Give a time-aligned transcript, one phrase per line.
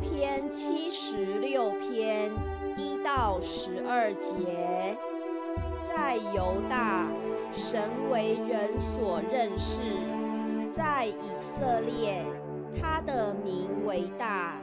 [0.00, 2.30] 篇七十六篇
[2.76, 4.96] 一到十二节，
[5.82, 7.06] 在犹大，
[7.52, 9.80] 神为人所认识；
[10.70, 12.24] 在以色列，
[12.80, 14.60] 他的名为大；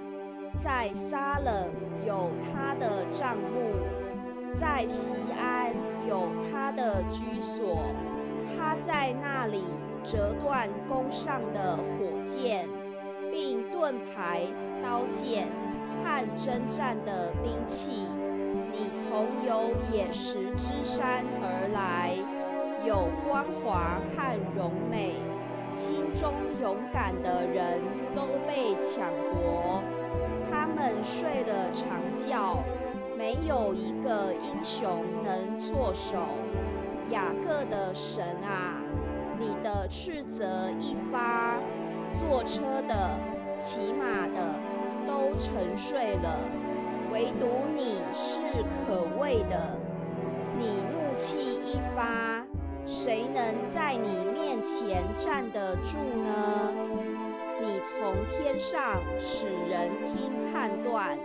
[0.64, 1.70] 在撒冷
[2.06, 5.74] 有他的帐幕；在西安
[6.08, 7.78] 有他的居所。
[8.56, 9.64] 他在那里
[10.04, 12.70] 折断弓上的火箭，
[13.36, 14.48] 并盾牌。
[14.82, 15.48] 刀剑
[16.04, 18.06] 和征战的兵器，
[18.72, 22.16] 你从有野石之山而来，
[22.86, 25.16] 有光华和荣美，
[25.74, 27.82] 心中勇敢的人
[28.14, 29.82] 都被抢夺，
[30.52, 32.64] 他们睡了长觉，
[33.18, 36.18] 没有一个英雄能措手。
[37.10, 38.80] 雅各的神啊，
[39.40, 41.58] 你的斥责一发，
[42.20, 43.18] 坐车的。
[43.58, 44.54] 骑马的
[45.08, 46.38] 都沉睡了，
[47.10, 48.42] 唯独你是
[48.86, 49.80] 可畏的。
[50.60, 52.46] 你怒气一发，
[52.86, 56.74] 谁能在你面前站得住呢？
[57.62, 61.18] 你从天上使人听判断，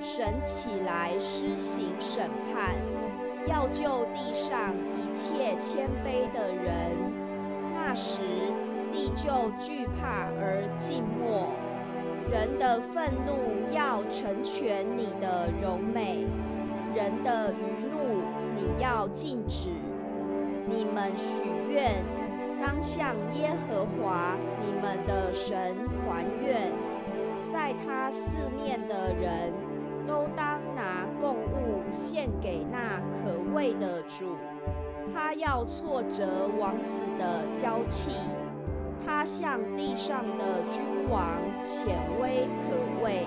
[0.00, 2.74] 神起来施行审判，
[3.46, 6.96] 要救地上一切谦卑的人。
[7.74, 8.22] 那时。
[8.92, 11.48] 地就惧怕而静默，
[12.30, 16.26] 人的愤怒要成全你的柔美，
[16.94, 18.22] 人的余怒
[18.56, 19.68] 你要禁止。
[20.66, 22.04] 你们许愿，
[22.60, 26.70] 当向耶和华你们的神还愿，
[27.46, 29.52] 在他四面的人
[30.06, 34.36] 都当拿供物献给那可畏的主，
[35.14, 38.12] 他要挫折王子的娇气。
[39.08, 43.24] 他向地上的君王显威可畏。